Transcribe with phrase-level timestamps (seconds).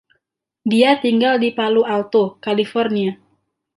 [0.71, 3.11] Dia tinggal di Palo Alto, California.